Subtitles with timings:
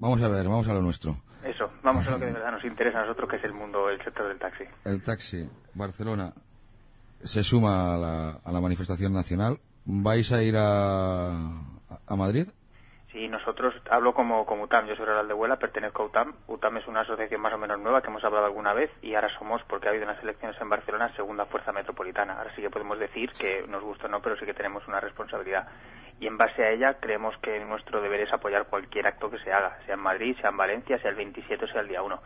[0.00, 1.14] Vamos a ver, vamos a lo nuestro.
[1.44, 3.90] Eso, vamos a lo que de verdad nos interesa a nosotros, que es el mundo,
[3.90, 4.64] el sector del taxi.
[4.84, 6.32] El taxi, Barcelona,
[7.22, 9.58] se suma a la, a la manifestación nacional.
[9.84, 12.46] ¿Vais a ir a, a Madrid?
[13.12, 16.32] Sí, nosotros hablo como, como UTAM, yo soy rural de Huela, pertenezco a UTAM.
[16.46, 19.28] UTAM es una asociación más o menos nueva que hemos hablado alguna vez y ahora
[19.36, 22.38] somos, porque ha habido unas elecciones en Barcelona, segunda fuerza metropolitana.
[22.38, 25.00] Ahora sí que podemos decir que nos gusta o no, pero sí que tenemos una
[25.00, 25.66] responsabilidad.
[26.20, 29.52] Y en base a ella creemos que nuestro deber es apoyar cualquier acto que se
[29.52, 32.20] haga, sea en Madrid, sea en Valencia, sea el 27 o sea el día 1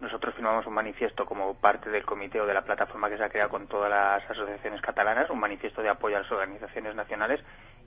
[0.00, 3.28] nosotros firmamos un manifiesto como parte del comité o de la plataforma que se ha
[3.28, 7.40] creado con todas las asociaciones catalanas, un manifiesto de apoyo a las organizaciones nacionales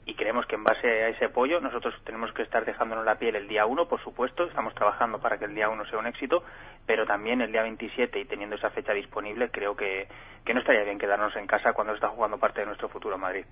[0.06, 3.36] y creemos que en base a ese apoyo nosotros tenemos que estar dejándonos la piel
[3.36, 6.44] el día 1, por supuesto, estamos trabajando para que el día 1 sea un éxito,
[6.86, 10.08] pero también el día 27 y teniendo esa fecha disponible creo que,
[10.44, 13.46] que no estaría bien quedarnos en casa cuando está jugando parte de nuestro futuro Madrid.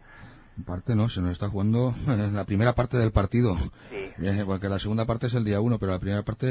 [0.65, 1.93] Parte no, se nos está jugando
[2.33, 3.55] la primera parte del partido.
[3.89, 4.11] Sí.
[4.21, 6.47] Eh, Porque la segunda parte es el día 1, pero la primera parte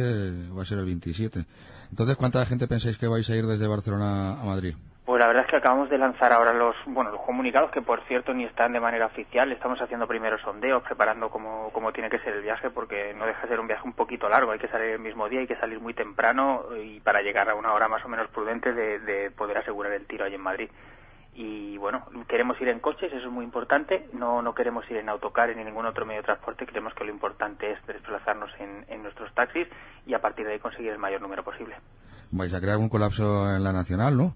[0.57, 1.45] va a ser el 27.
[1.91, 4.75] Entonces, ¿cuánta gente pensáis que vais a ir desde Barcelona a Madrid?
[5.09, 8.03] Pues la verdad es que acabamos de lanzar ahora los, bueno, los comunicados que por
[8.05, 9.51] cierto ni están de manera oficial.
[9.51, 13.41] Estamos haciendo primeros sondeos, preparando cómo, cómo tiene que ser el viaje, porque no deja
[13.41, 14.53] de ser un viaje un poquito largo.
[14.53, 17.55] Hay que salir el mismo día, hay que salir muy temprano y para llegar a
[17.55, 20.69] una hora más o menos prudente de, de poder asegurar el tiro allí en Madrid.
[21.35, 24.09] Y bueno, queremos ir en coches, eso es muy importante.
[24.13, 26.67] No, no queremos ir en autocar ni en ningún otro medio de transporte.
[26.67, 29.69] Creemos que lo importante es desplazarnos en, en nuestros taxis
[30.07, 31.77] y a partir de ahí conseguir el mayor número posible.
[32.33, 34.35] Vais a crear un colapso en la nacional, ¿no?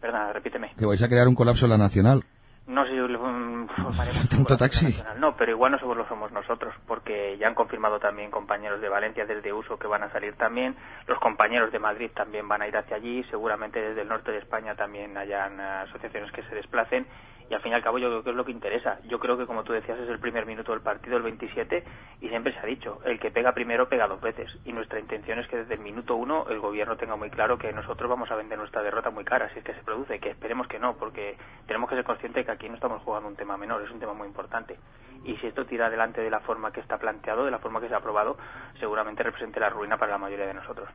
[0.00, 0.74] Perdona, repíteme.
[0.78, 2.24] Que vais a crear un colapso en la nacional.
[2.68, 4.94] No sé si um, formaremos ¿Tanto taxi?
[5.18, 9.24] No, pero igual no lo somos nosotros, porque ya han confirmado también compañeros de Valencia
[9.24, 10.76] desde Uso que van a salir también.
[11.06, 13.24] Los compañeros de Madrid también van a ir hacia allí.
[13.30, 17.06] Seguramente desde el norte de España también hayan eh, asociaciones que se desplacen.
[17.50, 18.98] Y al fin y al cabo yo creo que es lo que interesa.
[19.08, 21.82] Yo creo que, como tú decías, es el primer minuto del partido, el 27,
[22.20, 24.50] y siempre se ha dicho, el que pega primero pega dos veces.
[24.64, 27.72] Y nuestra intención es que desde el minuto uno el gobierno tenga muy claro que
[27.72, 30.68] nosotros vamos a vender nuestra derrota muy cara, si es que se produce, que esperemos
[30.68, 33.82] que no, porque tenemos que ser conscientes que aquí no estamos jugando un tema menor,
[33.82, 34.78] es un tema muy importante.
[35.24, 37.88] Y si esto tira adelante de la forma que está planteado, de la forma que
[37.88, 38.36] se ha aprobado,
[38.78, 40.88] seguramente represente la ruina para la mayoría de nosotros.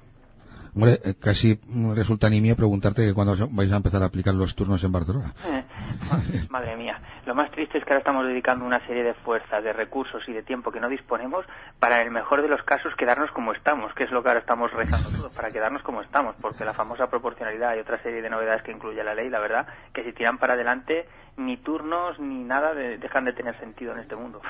[0.75, 1.59] Eh, casi
[1.95, 5.34] resulta nimio preguntarte que cuándo vais a empezar a aplicar los turnos en Barcelona.
[6.50, 9.72] Madre mía, lo más triste es que ahora estamos dedicando una serie de fuerzas, de
[9.72, 11.45] recursos y de tiempo que no disponemos
[11.79, 14.39] para, en el mejor de los casos, quedarnos como estamos, que es lo que ahora
[14.39, 18.29] estamos rezando todos, para quedarnos como estamos, porque la famosa proporcionalidad y otra serie de
[18.29, 21.07] novedades que incluye la ley, la verdad, que si tiran para adelante,
[21.38, 24.41] ni turnos ni nada de- dejan de tener sentido en este mundo.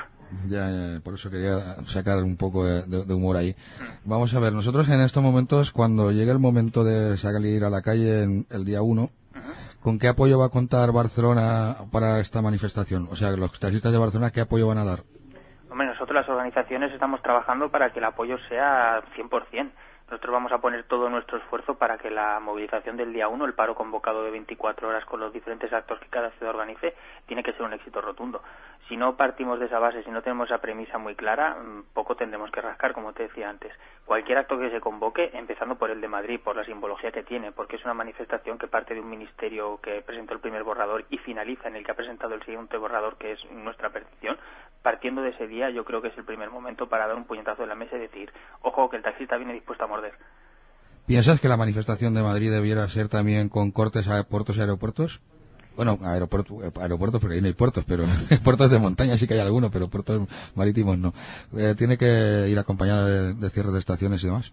[0.48, 3.54] Ya, por eso quería sacar un poco de humor ahí.
[4.04, 7.82] Vamos a ver, nosotros en estos momentos, cuando llegue el momento de salir a la
[7.82, 9.10] calle en el día 1,
[9.80, 13.08] ¿con qué apoyo va a contar Barcelona para esta manifestación?
[13.10, 15.00] O sea, los taxistas de Barcelona, ¿qué apoyo van a dar?
[15.70, 19.70] Hombre, nosotros las organizaciones estamos trabajando para que el apoyo sea 100%.
[20.06, 23.54] Nosotros vamos a poner todo nuestro esfuerzo para que la movilización del día 1, el
[23.54, 26.94] paro convocado de 24 horas con los diferentes actos que cada ciudad organice,
[27.26, 28.42] tiene que ser un éxito rotundo.
[28.86, 32.16] Si no partimos de esa base, si no tenemos esa premisa muy clara, mm, poco
[32.16, 33.72] tendremos que rascar, como te decía antes.
[34.04, 37.52] Cualquier acto que se convoque, empezando por el de Madrid, por la simbología que tiene,
[37.52, 41.16] porque es una manifestación que parte de un ministerio que presentó el primer borrador y
[41.16, 44.36] finaliza en el que ha presentado el siguiente borrador, que es nuestra petición,
[44.84, 47.62] partiendo de ese día, yo creo que es el primer momento para dar un puñetazo
[47.62, 48.30] en la mesa y decir,
[48.60, 50.12] ojo, que el taxista viene dispuesto a morder.
[51.06, 55.22] ¿Piensas que la manifestación de Madrid debiera ser también con cortes a puertos y aeropuertos?
[55.74, 58.04] Bueno, aeropuertos, aeropuertos porque ahí no hay puertos, pero
[58.44, 61.14] puertos de montaña sí que hay algunos, pero puertos marítimos no.
[61.56, 64.52] Eh, ¿Tiene que ir acompañada de, de cierres de estaciones y demás?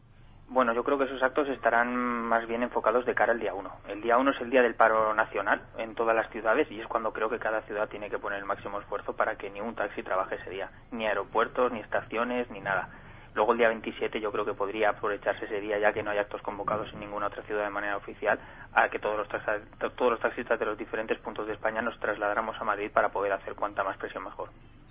[0.54, 3.72] Bueno, yo creo que esos actos estarán más bien enfocados de cara al día 1.
[3.88, 6.88] El día 1 es el día del paro nacional en todas las ciudades y es
[6.88, 9.76] cuando creo que cada ciudad tiene que poner el máximo esfuerzo para que ni un
[9.76, 12.90] taxi trabaje ese día, ni aeropuertos, ni estaciones, ni nada.
[13.34, 16.18] Luego el día 27 yo creo que podría aprovecharse ese día, ya que no hay
[16.18, 18.38] actos convocados en ninguna otra ciudad de manera oficial,
[18.74, 19.30] a que todos los,
[19.96, 23.32] todos los taxistas de los diferentes puntos de España nos trasladáramos a Madrid para poder
[23.32, 24.50] hacer cuanta más presión mejor.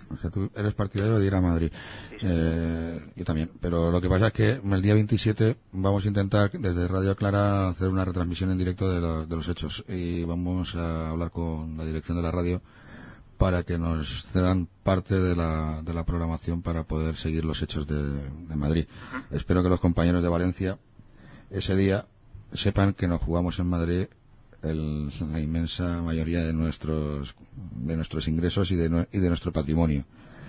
[0.09, 1.71] O sea, tú eres partidario de ir a Madrid.
[2.09, 2.25] Sí, sí.
[2.27, 3.51] Eh, yo también.
[3.61, 7.69] Pero lo que pasa es que el día 27 vamos a intentar desde Radio Clara
[7.69, 9.83] hacer una retransmisión en directo de, lo- de los hechos.
[9.87, 12.61] Y vamos a hablar con la dirección de la radio
[13.37, 17.87] para que nos cedan parte de la, de la programación para poder seguir los hechos
[17.87, 18.85] de, de Madrid.
[19.31, 20.77] Espero que los compañeros de Valencia
[21.49, 22.05] ese día
[22.53, 24.07] sepan que nos jugamos en Madrid
[24.63, 27.35] el- la inmensa mayoría de nuestros
[27.71, 30.03] de nuestros ingresos y de, nue- y de nuestro patrimonio.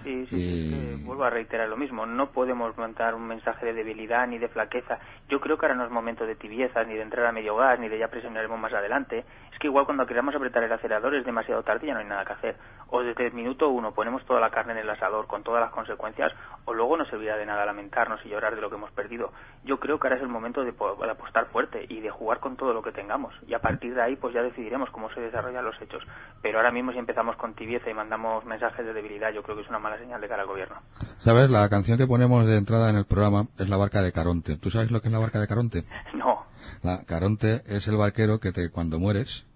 [0.05, 2.05] Sí, sí, Y- es que vuelvo a reiterar lo mismo.
[2.07, 4.99] No podemos mandar un mensaje de debilidad ni de flaqueza.
[5.29, 7.79] Yo creo que ahora no es momento de tibieza, ni de entrar a medio gas,
[7.79, 9.25] ni de ya presionaremos más adelante.
[9.53, 12.07] Es que igual cuando queramos apretar el acelerador es demasiado tarde y ya no hay
[12.07, 12.57] nada que hacer.
[12.93, 15.73] O desde el minuto uno ponemos toda la carne en el asador con todas las
[15.73, 16.31] consecuencias,
[16.67, 19.33] o luego no servirá de nada lamentarnos y llorar de lo que hemos perdido.
[19.65, 20.75] Yo creo que ahora es el momento de,
[21.11, 23.35] apostar fuerte y de jugar con todo lo que tengamos.
[23.49, 26.03] Y a partir de ahí, pues ya decidiremos cómo se desarrollan los hechos.
[26.43, 29.63] Pero ahora mismo, si empezamos con tibieza y mandamos mensajes de debilidad, yo creo que
[29.63, 30.77] es una mala señal de cara al gobierno.
[31.19, 31.49] ¿Sabes?
[31.49, 34.59] La canción que ponemos de entrada en el programa es La Barca de Caronte.
[34.59, 35.83] ¿Tú sabes lo que es la Barca de Caronte?
[36.15, 36.45] No.
[36.83, 39.47] La Caronte es el barquero que te, cuando mueres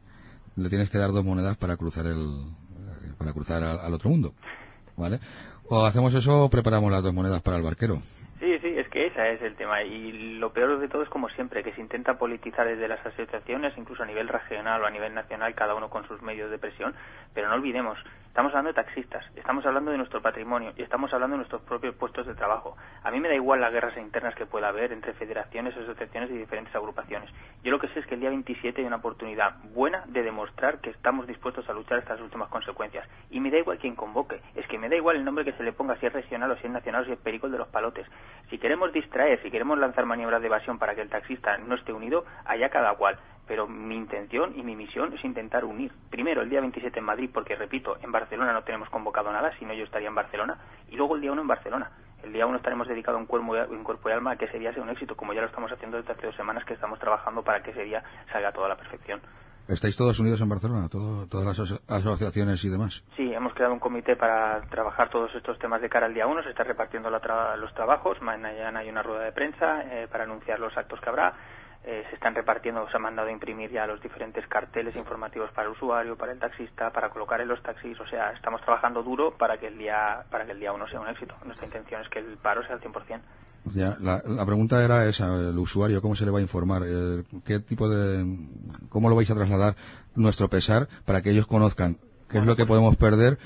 [0.57, 2.17] le tienes que dar dos monedas para cruzar el
[3.19, 4.35] para cruzar al, otro mundo,
[4.97, 5.21] ¿vale?
[5.69, 8.01] O hacemos eso o preparamos las dos monedas para el barquero.
[8.97, 9.83] Que ese es el tema.
[9.83, 13.77] Y lo peor de todo es, como siempre, que se intenta politizar desde las asociaciones,
[13.77, 16.95] incluso a nivel regional o a nivel nacional, cada uno con sus medios de presión.
[17.35, 17.99] Pero no olvidemos,
[18.37, 21.95] Estamos hablando de taxistas, estamos hablando de nuestro patrimonio y estamos hablando de nuestros propios
[21.95, 22.77] puestos de trabajo.
[23.03, 26.35] A mí me da igual las guerras internas que pueda haber entre federaciones, asociaciones y
[26.35, 27.31] diferentes agrupaciones.
[27.65, 30.83] Yo lo que sé es que el día 27 hay una oportunidad buena de demostrar
[30.83, 33.09] que estamos dispuestos a luchar estas últimas consecuencias.
[33.31, 35.63] Y me da igual quién convoque, es que me da igual el nombre que se
[35.63, 37.69] le ponga, si es regional o si es nacional o si es pericol de los
[37.69, 38.07] palotes.
[38.51, 41.93] Si queremos distraer, si queremos lanzar maniobras de evasión para que el taxista no esté
[41.93, 45.93] unido, allá cada cual pero mi intención y mi misión es intentar unir.
[46.11, 49.73] Primero, el día 27 en Madrid, porque repito, en Barcelona no tenemos convocado nada, sino
[49.73, 50.59] yo estaría en Barcelona,
[50.89, 51.91] y luego el día 1 en Barcelona.
[52.23, 54.73] El día 1 estaremos dedicados en cuerpo, en cuerpo y alma a que ese día
[54.73, 57.43] sea un éxito, como ya lo estamos haciendo desde hace dos semanas que estamos trabajando
[57.43, 58.03] para que ese día
[58.33, 59.21] salga toda la perfección.
[59.69, 61.59] ¿Estáis todos unidos en Barcelona, todas las
[61.89, 63.03] asociaciones y demás?
[63.17, 66.43] Sí, hemos creado un comité para trabajar todos estos temas de cara al día 1,
[66.45, 70.77] se están repartiendo los trabajos, mañana hay una rueda de prensa eh, para anunciar los
[70.77, 71.35] actos que habrá
[71.87, 75.69] eh, se están repartiendo, se han mandado a imprimir ya los diferentes carteles informativos para
[75.69, 77.99] el usuario, para el taxista, para colocar en los taxis.
[78.01, 81.01] O sea, estamos trabajando duro para que el día para que el día uno sea
[81.01, 81.37] un éxito.
[81.45, 83.21] Nuestra intención es que el paro sea al 100%.
[83.75, 86.83] Ya, la, pregunta era esa, el usuario, ¿cómo se le va a informar?
[86.87, 88.25] Eh, ¿Qué tipo de,
[88.89, 89.77] cómo lo vais a trasladar
[90.15, 91.99] nuestro pesar para que ellos conozcan
[92.29, 93.39] qué es lo que podemos perder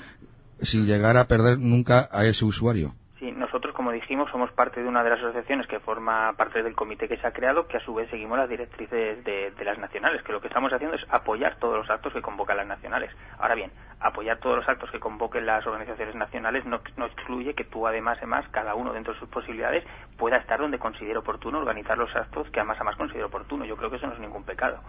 [0.61, 2.93] sin llegar a perder nunca a ese usuario?
[3.21, 6.73] Sí, nosotros, como dijimos, somos parte de una de las asociaciones que forma parte del
[6.73, 10.23] comité que se ha creado, que a su vez seguimos las directrices de, las nacionales,
[10.23, 13.11] que lo que estamos haciendo es apoyar todos los actos que convocan las nacionales.
[13.37, 17.63] Ahora bien, apoyar todos los actos que convoquen las organizaciones nacionales no, no excluye que
[17.63, 19.83] tú, además, además, cada uno dentro de sus posibilidades,
[20.17, 23.65] pueda estar donde considere oportuno organizar los actos que además, además considere oportuno.
[23.65, 24.81] Yo creo que eso no es ningún pecado.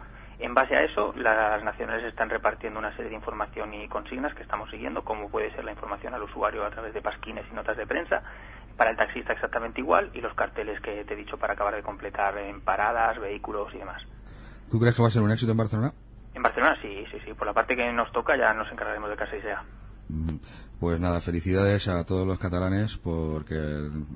[0.42, 4.42] En base a eso, las nacionales están repartiendo una serie de información y consignas que
[4.42, 7.76] estamos siguiendo, como puede ser la información al usuario a través de pasquines y notas
[7.76, 8.24] de prensa,
[8.76, 11.84] para el taxista exactamente igual, y los carteles que te he dicho para acabar de
[11.84, 14.02] completar en paradas, vehículos y demás.
[14.68, 15.92] ¿Tú crees que va a ser un éxito en Barcelona?
[16.34, 17.34] En Barcelona sí, sí, sí.
[17.34, 19.62] Por la parte que nos toca ya nos encargaremos de que así sea.
[20.08, 20.38] Mm,
[20.80, 23.54] pues nada, felicidades a todos los catalanes porque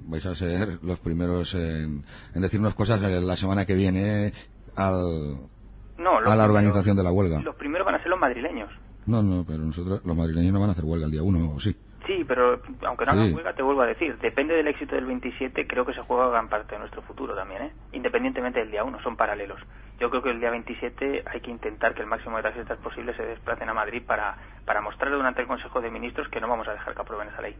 [0.08, 2.02] vais a ser los primeros en,
[2.34, 4.32] en decirnos cosas la semana que viene
[4.74, 5.54] al,
[5.98, 7.40] no, a la organización de la huelga.
[7.42, 8.70] Los primeros van a ser los madrileños.
[9.06, 11.60] No, no, pero nosotros, los madrileños no van a hacer huelga el día 1, ¿o
[11.60, 11.76] sí?
[12.06, 15.66] Sí, pero aunque no hagan huelga, te vuelvo a decir, depende del éxito del 27,
[15.66, 17.72] creo que se juega gran parte de nuestro futuro también, ¿eh?
[17.92, 19.60] Independientemente del día 1, son paralelos.
[19.98, 23.16] Yo creo que el día 27 hay que intentar que el máximo de taxistas posibles
[23.16, 26.68] se desplacen a Madrid para, para mostrarle durante el Consejo de Ministros que no vamos
[26.68, 27.56] a dejar que aprueben esa ley.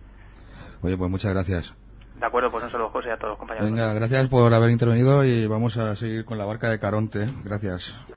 [0.82, 1.74] Oye, pues muchas gracias.
[2.18, 3.68] De acuerdo, pues un saludo José a todos los compañeros.
[3.68, 7.28] Venga, gracias por haber intervenido y vamos a seguir con la barca de Caronte.
[7.44, 7.94] Gracias.